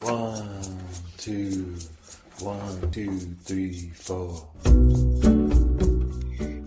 [0.00, 0.46] One
[1.18, 1.74] two
[2.38, 4.44] one two three four。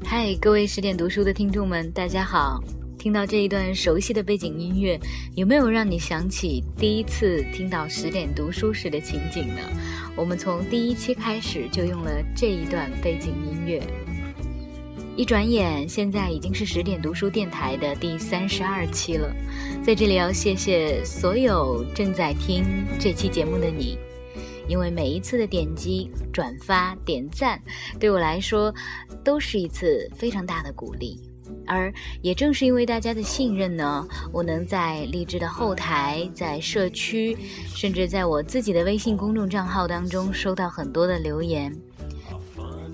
[0.04, 2.62] 嗨，各位十点读书的听众们，大家好！
[3.00, 5.00] 听到这一段熟悉的背景音乐，
[5.36, 9.62] 有没有让你想起第一次听到十点读书时的情景呢？
[10.18, 13.82] 我们从第一期开始就用了这一段背景音乐。
[15.16, 19.34] 一转眼，现在已经是十点读书电台的第三十二期了。
[19.84, 22.64] 在这里要谢谢所有正在听
[23.00, 23.98] 这期节目的你，
[24.68, 27.60] 因为每一次的点击、转发、点赞，
[28.00, 28.72] 对我来说
[29.24, 31.20] 都是一次非常大的鼓励。
[31.66, 31.92] 而
[32.22, 37.36] 也正是因为大家的信任呢，我能在励志的后台、在社区，
[37.76, 41.76] 甚至在我自己的微信公众账号当中收到很多的留言。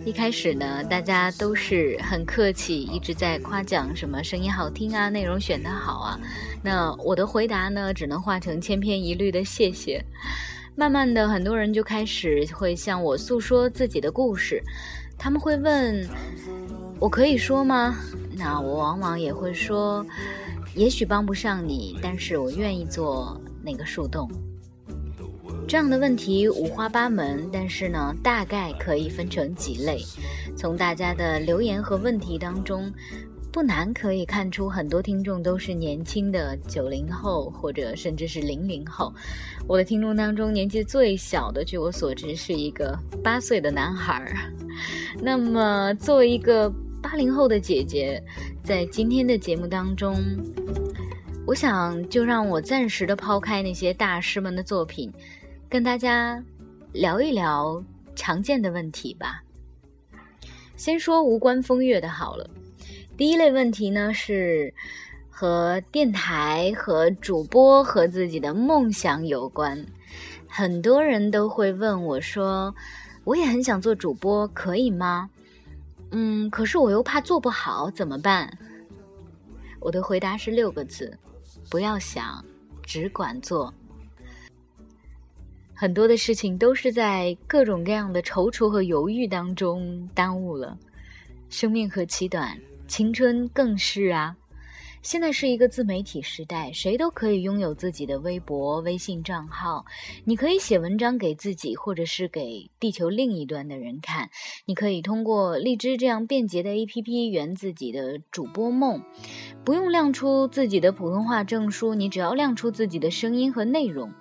[0.08, 6.18] 一开始呢，大家都是很客气，一直在夸奖什么声音好听啊，内容选得好啊。
[6.64, 10.02] 那我的回答呢，只能化成千篇一律的谢谢。
[10.78, 14.64] 慢慢的，很多人就开始会向我诉说自己的故事，
[15.18, 16.08] 他们会问
[17.02, 17.94] ：“我可以说吗？”
[18.32, 20.06] 那我往往也会说
[20.74, 24.32] ：“也许帮不上你，但是我愿意做那个树洞。”
[25.68, 30.02] 这样的问题五花八门，但是呢，大概可以分成几类。
[30.56, 32.90] 从大家的留言和问题当中，
[33.52, 39.14] 不难可以看出，很多听众都是年轻的九零后，或者甚至是零零后。
[39.68, 44.38] 我的听众当中，年纪最小的，据我所知是一个八岁的男孩儿。
[45.22, 48.24] 那么，作为一个八零后的姐姐，
[48.64, 50.16] 在今天的节目当中，
[51.46, 55.12] 我想就让我暂时的抛开那些大师们的作品。
[55.70, 56.42] 跟大家
[56.94, 57.84] 聊一聊
[58.16, 59.44] 常见的问题吧。
[60.78, 62.50] 先说无关风月的好了。
[63.18, 64.74] 第一类问题呢是
[65.30, 69.86] 和电台、和主播、和自己的梦想有关。
[70.48, 72.74] 很多人都会问我说
[73.26, 75.30] ：“我也很想做主播，可以吗？”
[76.12, 78.50] 嗯，可是我又怕做不好，怎么办？
[79.82, 81.18] 我的回答是六个字：
[81.70, 82.42] 不要想，
[82.82, 83.74] 只管做。
[85.80, 90.76] 很多的事情都是在各种各样的踌躇和犹豫当中耽误了。
[91.50, 94.36] 生命何其短，青春更是啊！
[95.04, 99.86] 现在是一个自媒体时代，谁都可以拥有自己的微博、微信账号。
[100.26, 104.32] 你可以写文章给自己，或者是给地球另一端的人看。
[104.66, 109.04] 你可以通过荔枝这样便捷的 APP 圆自己的主播梦，
[109.64, 114.12] 不用亮出自己的普通话证书，你只要亮出自己的声音和内容。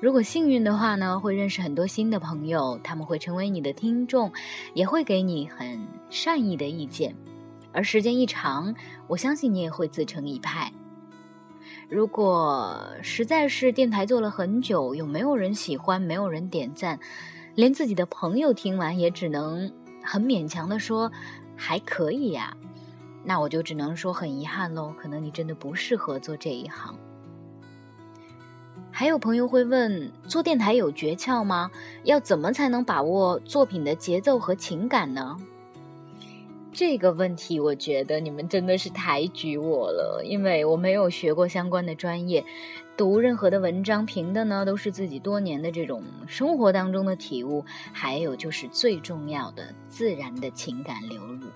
[0.00, 4.32] 如果幸运的话呢，会认识很多新的朋友，他们会成为你的听众，
[4.72, 7.14] 也会给你很善意的意见。
[7.70, 8.74] 而时间一长，
[9.06, 10.72] 我相信你也会自成一派。
[11.90, 16.98] 如果实在是电台做了很久，有没有人喜欢，没有人点赞，
[17.54, 19.70] 连自己的朋友听完也只能
[20.02, 21.12] 很勉强的说
[21.54, 22.56] 还可以呀，
[23.22, 26.98] 那我就只能说很遗憾喽，可能你真的不适合做这一行。
[28.92, 31.70] 还有朋友会问：做电台有诀窍吗？
[32.04, 35.36] 要怎么才能把握作品的节奏和情感呢？
[36.72, 42.44] 这个问题，我觉得你们真的是抬举我了，因为我没有学过相关的专业，
[42.96, 51.46] 读任何的文章评的呢，都是自己多年的这种生活当中的体悟，还有就是最重要的自然的情感流露。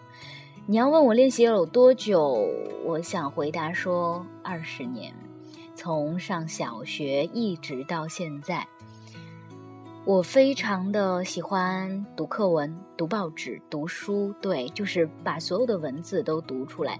[0.66, 2.48] 你要问我练习有多久，
[2.84, 5.14] 我想回答说二十年。
[5.84, 8.66] 从上小学一直到现在，
[10.06, 16.98] 我非常的喜欢读课文、读报纸、读书，对，就是把所有的文字都读出来，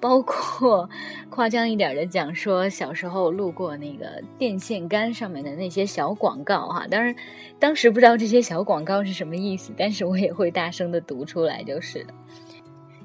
[0.00, 0.90] 包括
[1.30, 7.14] 夸张一点的讲说，小时候路过那个电线杆上面的那些小广告，哈，当然
[7.60, 12.04] 当时不知道这些小广告是什么意思，但是我也会大声的读出来，就是。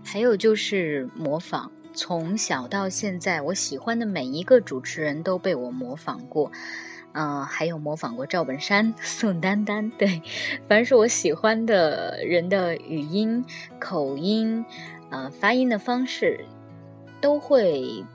[0.04, 1.72] 还有就是模仿。
[1.94, 6.52] 从小到现在，我喜欢的每一个主持人都被我模仿过，
[7.14, 9.90] 呃，还有模仿过赵本山、 宋丹丹。
[9.92, 10.22] 对，
[10.68, 13.44] 凡是我喜欢的人的语音、
[13.80, 14.64] 口音，
[15.10, 16.46] 呃，发音的方式，
[17.20, 18.06] 都会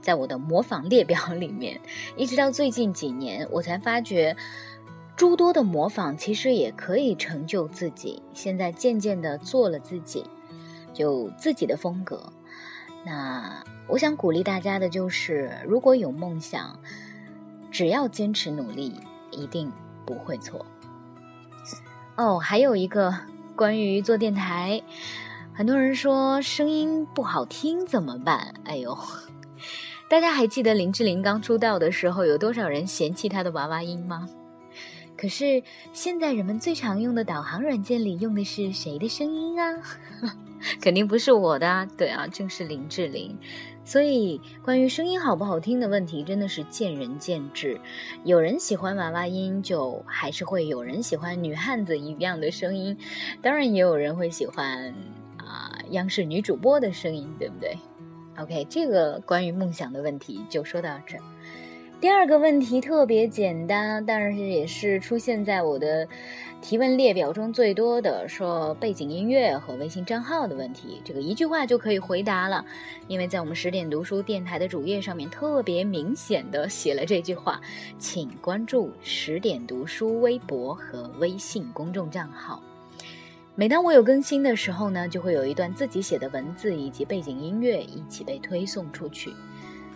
[0.00, 1.78] 在我的模仿列表里面。
[2.16, 4.34] 一直到最近几年，我才发觉，
[5.14, 8.22] 诸多的模仿其实也可以成就自己。
[8.32, 10.24] 现在渐渐的做了自己，
[10.96, 12.32] 有自己的风格。
[13.04, 16.78] 那我想鼓励大家的就是，如果有梦想，
[17.70, 19.00] 只要坚持努力，
[19.30, 19.72] 一定
[20.04, 20.64] 不会错。
[22.16, 23.14] 哦，还有一个
[23.56, 24.82] 关于做电台，
[25.54, 28.54] 很多人说声音不好听怎么办？
[28.64, 28.96] 哎呦，
[30.08, 34.28] 大家还记得林志玲刚出道的时候，有多少人嫌弃她的娃娃音吗？
[35.20, 35.62] 可是
[35.92, 39.76] 现在人们最常用的导航软件里用的是谁的声音啊？
[40.80, 41.86] 肯定不是我的啊！
[41.98, 43.36] 对啊，正是林志玲。
[43.84, 47.78] 所以，关于声音好不好听的问题，真的是见仁见智。
[48.24, 52.96] 有人喜欢娃娃音，就还是会有人喜欢女汉子一样的声音。
[53.42, 54.94] 当然，也有人会喜欢
[55.36, 57.76] 啊央视女主播的声音，对不对
[58.38, 61.22] ？OK，这个关于梦想的问题就说到这儿。
[62.00, 66.08] 第二个问题特别简单，但是也是出现在我的
[66.62, 71.02] 提问列表中最多的，说背景音乐和微信账号的问题。
[71.04, 72.64] 这个一句话就可以回答了，
[73.06, 77.60] 因为在我们十点读书电台的主页上面特别明显的写了这句话，
[77.98, 82.62] 请关注十点读书微博和微信公众账号。
[83.54, 89.34] 每当我有更新的时候呢，就会有一段自己写的文字以及背景音乐一起被推送出去。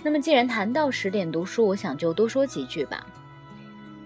[0.04, 3.06] 那么，既然谈到十点读书，我想就多说几句吧。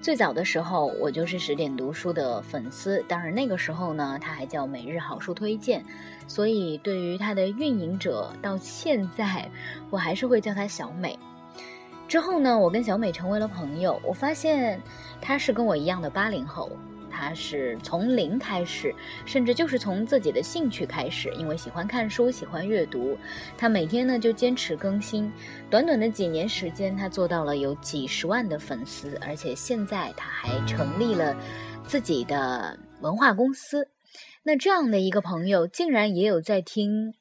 [0.00, 5.84] 最早的时候，我就是十点读书的粉丝，当然那个时候呢，它还叫每日好书推荐，
[6.28, 9.50] 所以对于它的运营者，到现在
[9.90, 11.18] 我还是会叫他小美。
[12.06, 14.80] 之后呢，我跟小美成为了朋友，我发现
[15.20, 16.70] 她是跟我一样的八零后。
[17.18, 18.94] 他是从零开始，
[19.26, 23.18] 甚至就是从自己的兴趣开始，因为喜欢看书，喜欢阅读，
[23.56, 25.30] 他每天呢就坚持更新。
[25.68, 31.36] 短短的几年时间，他做到了有几十万的粉丝，而且现在他还成立了
[31.84, 33.88] 自己的文化公司。
[34.44, 37.14] 那这样的一个朋友，竟然也有在听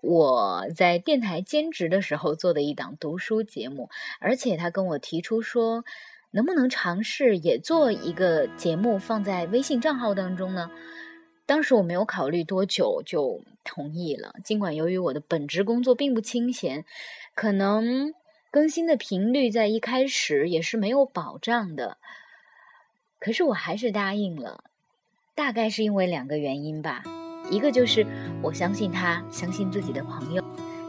[0.00, 5.84] 我在电台兼职的时候做的一档读书节目，而且他跟我提出说。
[6.32, 10.70] 能不能尝试也做一个节目放在微信账号当中呢？
[11.44, 14.34] 当时我没有考虑多久就同意了。
[14.44, 16.84] 尽管由于我的本职工作并不清闲，
[17.34, 18.14] 可能
[18.52, 21.98] 更新的频率在一开始也是没有保障的，
[23.18, 24.62] 可是我还是答应了。
[25.34, 27.02] 大概是因为两个原因吧，
[27.50, 28.06] 一个就是
[28.42, 30.44] 我相信他，相信自己的朋友，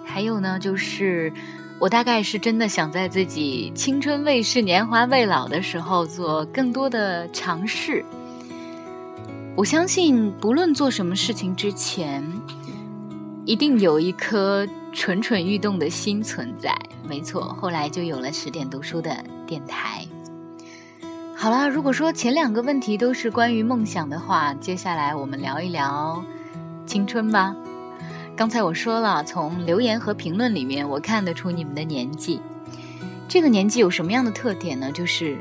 [0.06, 1.34] 还有呢就是。
[1.82, 8.06] 我大概是真的想在自己青春未逝、年华未老的时候做更多的尝试。
[9.56, 12.24] 我相信，不论做什么事情之前，
[13.46, 14.64] 一定有一颗
[14.94, 16.72] 蠢蠢欲动的心存在。
[17.10, 19.18] 没错，后来就有了十点读书的
[19.48, 20.06] 电台。
[21.36, 26.24] 好了，如果说前两个问题都是关于梦想的话，接下来我们聊一聊
[26.86, 27.56] 青春吧。
[28.42, 32.42] 刚才我说了，从留言和评论里面，我看得出你们的年纪。
[33.28, 34.92] 这个年纪有什么样的特点呢？
[34.92, 35.38] 就是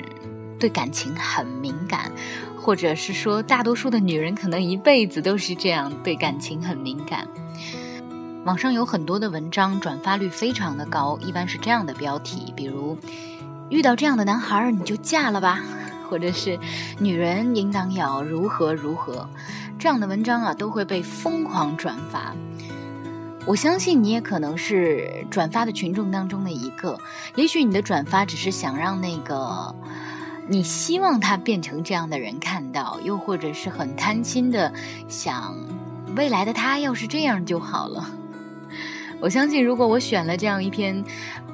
[0.58, 2.12] 对感情很敏感，
[2.58, 7.26] 或者是说，大多数的女人可能一辈子都是这样，对感情很敏感。
[8.44, 12.99] 网上有很多的文章，转发率非常的高，一般是这样的标题，比如
[13.70, 15.58] “遇到这样的男孩你就嫁了吧”，
[16.11, 16.58] 或者是
[17.00, 19.26] “女人应当要如何如何”，
[19.81, 22.35] 这样的文章啊，都会被疯狂转发。
[23.50, 26.97] 我相信你也可能是转发的群众当中的一个，
[27.35, 29.75] 也许你的转发只是想让那个
[30.47, 34.73] 你希望他变成这样的人看到，又或者是很贪心的
[35.08, 35.56] 想
[36.14, 38.08] 未来的他要是这样就好了。
[39.19, 41.05] 我相信，如果我选了这样一篇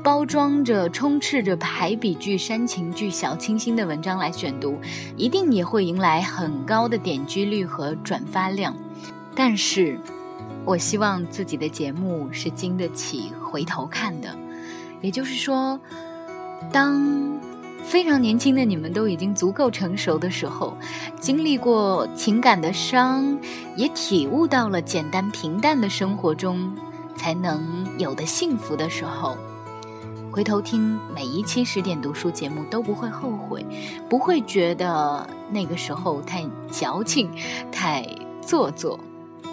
[0.04, 4.78] 包装着、充斥着排比句、煽情句、小清新的文章来选读，
[5.16, 8.76] 一定也会迎来很高的点击率和转发量。
[9.34, 9.98] 但是。
[10.66, 14.36] 我希望自己的节目是经得起回头看的，
[15.00, 15.78] 也就是说，
[16.72, 17.40] 当
[17.84, 20.76] 非常年轻的你们都已经足够成熟的时候，
[21.20, 23.38] 经历过情感的伤，
[23.76, 26.76] 也体悟到了简单平淡的生活中
[27.14, 29.36] 才能有的幸福的时候，
[30.32, 33.64] 回头听每一期十点读书节目都不会后悔，
[34.08, 37.30] 不会觉得那个时候太矫情、
[37.70, 38.04] 太
[38.42, 38.98] 做作。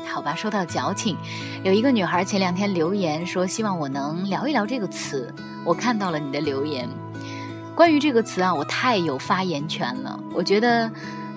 [0.05, 1.17] 好吧，说到矫情，
[1.63, 5.33] 有一个女孩前两天留言说，希望我能聊一聊这个词。
[5.65, 6.87] 我看到了你的留言，
[7.73, 10.19] 关于这个词啊，我太有发言权了。
[10.33, 10.91] 我觉得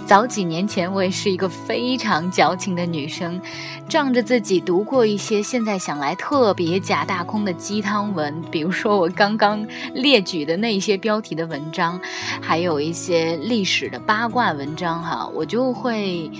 [0.04, 3.40] 早几年前我也是一个非常矫情的女生，
[3.88, 11.98] 仗着自己读过一些现在想来特别假大空的鸡汤文，比如说我刚刚列举的那些标题的文章，
[12.42, 16.30] 还有一些历史的八卦文章哈，我就会。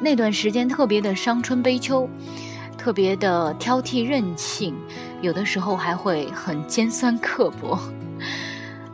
[0.00, 2.08] 那段时间特别的伤春悲秋，
[2.76, 4.74] 特别的挑剔任性，
[5.22, 7.78] 有的时候还会很尖酸刻薄。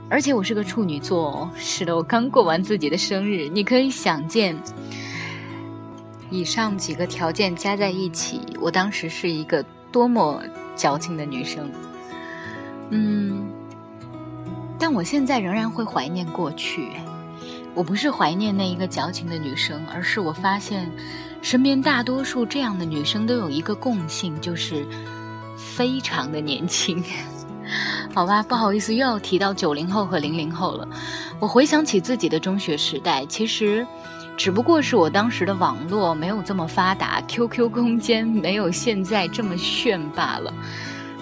[0.09, 4.57] 而且我是个处女座，是的，我刚过完自己的生日，你可以想见，
[6.30, 10.42] 以上几个条件加在一起，我当时是一个多么
[10.75, 11.71] 矫情的女生。
[12.90, 13.49] 嗯，
[14.78, 16.88] 但我现在仍然会怀念过去。
[17.75, 20.90] 我不是怀念那一个矫情的女生，而是我发现，
[21.42, 24.87] 身边大多数这样的女生都有一个共性，就是
[25.56, 27.02] 非常的年轻。
[28.12, 30.88] 好吧，不好意思，又要提到九零后和零零后了。
[31.38, 33.87] 我回想起自己的中学时代，其实
[34.37, 40.52] 只不过是我当时的网络没有这么发达，QQ 空间没有现在这么炫罢了。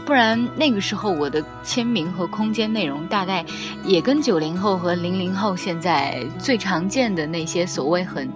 [0.08, 3.44] 不然那个时候我的签名和空间内容大概
[3.84, 8.26] 也跟九零后和零零后现在最常见的那些所谓很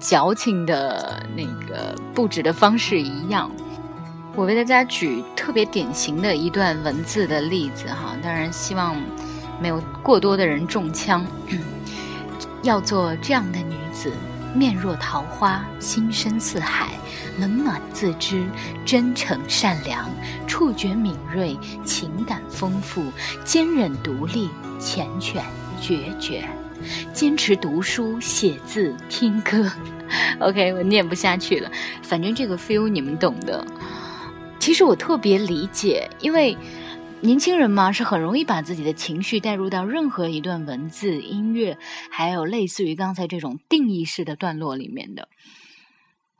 [0.00, 3.50] 矫情的那个布置的方式一样。
[4.34, 8.96] 我为大家举特别典型的一段文字的例子哈，当然希望
[9.60, 11.26] 没有过多的人中枪。
[12.64, 14.10] 要做这样的女子。
[14.56, 16.94] 面若桃花，心深似海，
[17.38, 18.46] 冷暖自知，
[18.84, 20.08] 真诚善良，
[20.46, 23.12] 触觉敏锐，情感丰富，
[23.44, 24.48] 坚韧独立，
[24.80, 25.42] 缱绻
[25.80, 26.48] 决绝，
[27.12, 29.70] 坚持读书、写字、听歌。
[30.40, 31.70] OK，我念不下去了，
[32.02, 33.62] 反正这个 feel 你们懂的。
[34.58, 36.56] 其实我特别理解，因为。
[37.26, 41.76] 年轻人嘛，是很容易把自己的情绪带入到任何一段文字、音乐，
[42.08, 45.28] 还有类似于刚才这种定义式的段落里面的。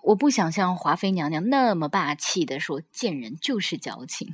[0.05, 4.33] 我不想像华妃娘娘那么霸气的说“贱人就是矫情”，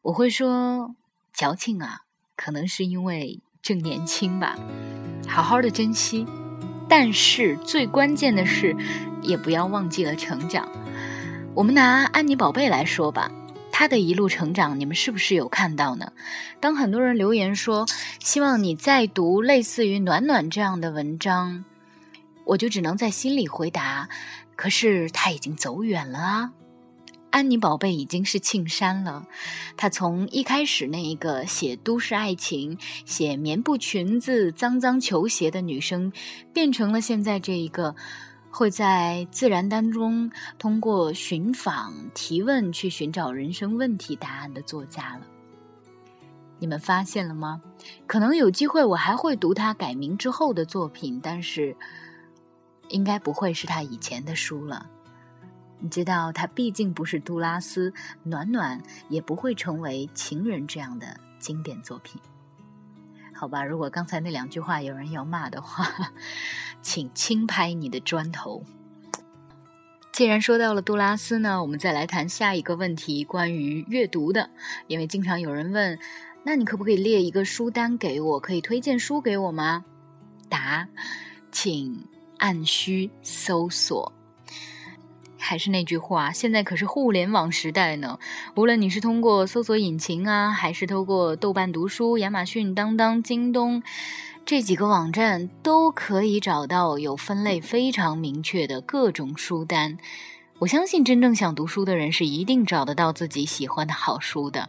[0.00, 0.94] 我会说
[1.34, 1.98] “矫情啊，
[2.36, 4.56] 可能是因为正年轻吧，
[5.28, 6.24] 好好的珍惜。
[6.88, 8.74] 但是最关键的是，
[9.20, 10.66] 也不要忘记了成长。
[11.54, 13.30] 我们拿安妮宝贝来说吧。
[13.78, 16.10] 他的一路成长，你们是不是有看到呢？
[16.60, 17.84] 当很多人留言说
[18.20, 21.62] 希望你再读类似于《暖暖》这样的文章，
[22.46, 24.08] 我就只能在心里回答：
[24.56, 26.52] 可是他已经走远了啊！
[27.28, 29.26] 安妮宝贝已经是庆山了，
[29.76, 36.10] 他从一开始那一个写都市爱情、写棉布裙子、脏脏球鞋的女生，
[36.54, 37.94] 变成了现在这一个。
[38.56, 45.26] 会在自然当中通过寻访、提问去寻找人生问题答案的作家了。
[46.58, 47.60] 你们发现了吗？
[48.06, 51.76] 可能有机会我还会读他改名之后的作品，但是
[52.88, 54.88] 应该不会是他以前的书了。
[55.78, 62.18] 你知道，他毕竟不是杜拉斯，暖暖也不会成为情人这样的经典作品。
[63.36, 65.86] 好吧，如果刚才那两句话有人要骂的话。
[66.82, 68.62] 请轻拍你的砖头。
[70.12, 74.50] 既然说到了杜拉斯呢，我们再来谈下一个问题，关于阅读的。
[74.86, 75.98] 因为经常有人问，
[76.44, 78.38] 那你可不可以列一个书单给我？
[78.38, 79.84] 可以推荐书给我吗？
[80.48, 80.86] 答，
[81.50, 82.06] 请
[82.38, 84.12] 按需搜索。
[85.48, 88.18] 还是那句话，现在可是互联网时代呢。
[88.56, 93.80] 无论你是通过搜索引擎啊，还是通过豆瓣读书、亚马逊、当当、京东。
[94.44, 99.98] 这几个网站都可以找到有分类非常明确的各种书单。
[100.58, 104.68] 我相信真正想读书的人是一定找得到自己喜欢的好书的。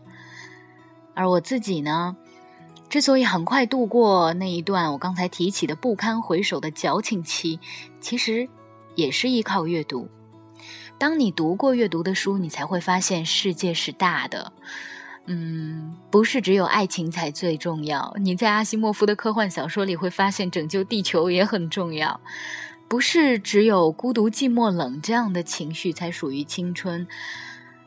[1.16, 2.16] 而我自己呢，
[2.88, 7.60] 之所以很快度过那一段我刚才提起的不堪回首的矫情期，
[8.00, 8.48] 其实
[8.94, 10.08] 也是依靠阅读。
[10.98, 14.52] 当你读过阅读的书，你才会发现世界是大的。
[15.26, 18.16] 嗯，不是只有爱情才最重要。
[18.20, 22.20] 你在阿西莫夫的科幻小说里会发现，拯救地球也很重要。
[22.88, 27.06] 不是只有孤独、寂寞、冷这样的情绪才属于青春，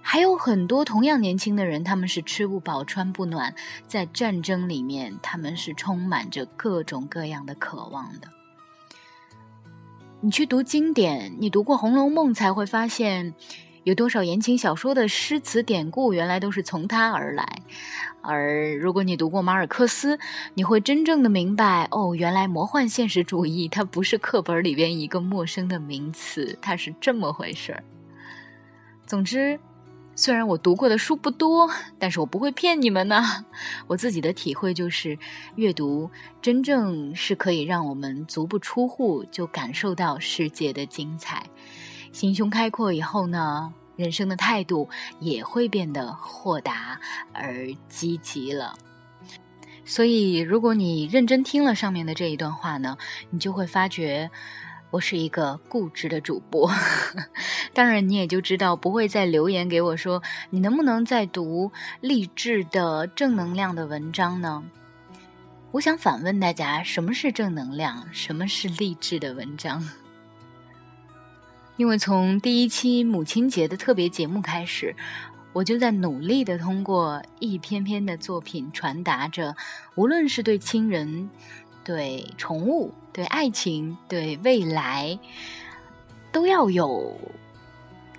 [0.03, 3.55] 还有很多同样年轻的人，他们是吃不饱、穿不暖，
[3.89, 8.29] 在战争里面，他们是充满着各种各样的渴望的。
[10.23, 13.35] 你去读经典，你读过《红楼梦》，才会发现。
[13.85, 17.63] 有多少言情小说的诗词典故，原来都是从它而来。
[18.21, 20.19] 而如果你读过马尔克斯，
[20.53, 27.83] 你会真正的明白，哦，原来魔幻现实主义它不是课本里边一个陌生的名词，它是这么回事儿。
[29.07, 29.59] 总之，
[30.21, 33.25] 虽然我读过的书不多，但是我不会骗你们呢。
[33.87, 35.19] 我自己的体会就是，
[35.57, 36.11] 阅读
[36.43, 41.47] 真正是可以让我们足不出户就感受到世界的精彩。
[42.13, 47.01] 心胸开阔以后呢，人生的态度也会变得豁达
[47.33, 48.75] 而积极了。
[49.87, 52.99] 所以，如果你认真听了上面的这一段话呢，
[53.31, 54.31] 你就会发觉
[54.91, 56.71] 我是一个固执的主播。
[57.73, 61.71] 当然，你也就知道不会再留言给我说你能不能再读
[62.01, 64.65] 励志的正能量的文章呢？
[65.71, 68.05] 我想反问大家：什么是正能量？
[68.13, 69.89] 什么是励志的文章？
[71.79, 74.97] 因为从第一期母亲节的特别节目开始，
[75.53, 79.55] 我就在努力的通过一篇篇的作品传达着，
[79.95, 81.31] 无论是对亲人、
[81.91, 85.19] 对宠物、对爱情、对未来，
[86.31, 87.19] 都要有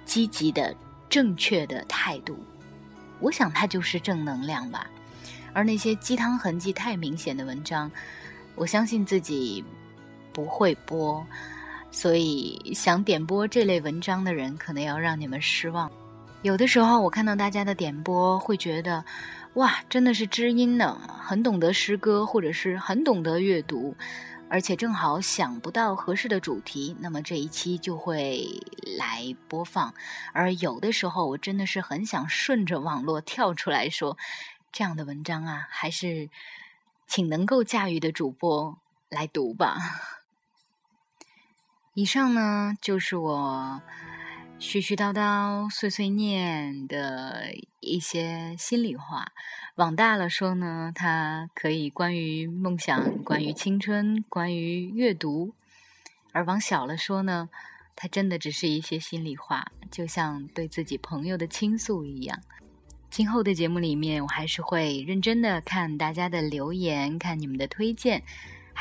[0.04, 0.75] 积极的、
[1.10, 2.38] 正确的态度。
[3.22, 4.88] 我想，它就是正能量吧。
[5.54, 7.90] 而那些鸡汤痕迹太明显的文章，
[8.56, 9.63] 我相信自己
[10.34, 11.25] 不会播，
[11.92, 15.90] 所以想点播这类文章的人，可能要让你们失望。
[16.42, 19.06] 有的时候，我看到大家的点播，会觉得。
[19.55, 23.98] 哇，真的是知音呢，很懂得诗歌，或者是很懂得阅读，
[24.50, 28.46] 而且正好想不到合适的主题，那么这一期就会
[28.98, 29.93] 来播放。
[30.31, 34.17] 而有的时候，我真的是很想顺着网络跳出来说，
[34.72, 36.29] 这样的文章啊，还是
[37.05, 38.79] 请能够驾驭的主播
[39.10, 39.77] 来读吧。
[41.93, 43.81] 以上呢，就是我。
[44.62, 49.32] 絮絮叨叨、碎碎念的一些心里话，
[49.74, 55.56] 往大了说呢，它可以关于梦想、关于青春、关于阅读；
[56.32, 57.50] 而往小了说呢，
[57.96, 62.39] 它真的只是一些心里话，就像对自己朋友的倾诉一样。
[63.10, 68.22] 今后的节目里面，我还是会认真的看大家的留言，看你们的推荐。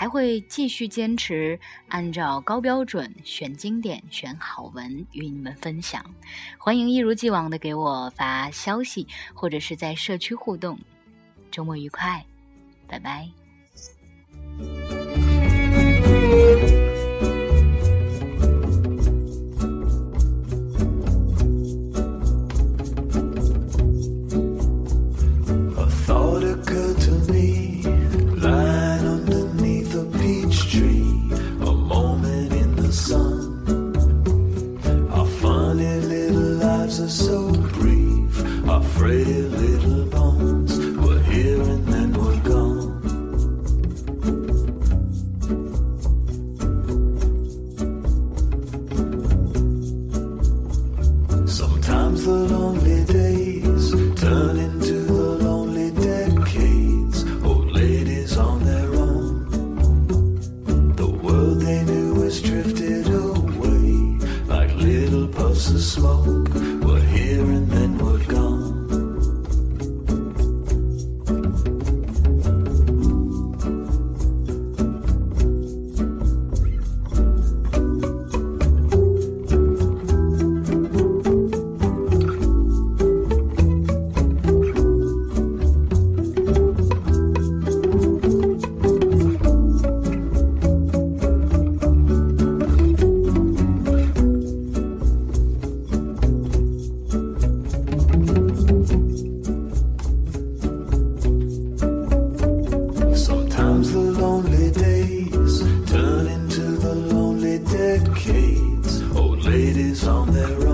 [0.01, 6.03] 还会继续坚持按照高标准选经典、选好文与你们分享。
[6.57, 10.79] 欢迎一如既往的给我发消息，或者是在社区互动。
[11.51, 12.25] 周末愉快，
[12.89, 13.29] 拜拜。
[39.01, 40.20] pretty little
[107.99, 110.70] decades, old ladies on their own.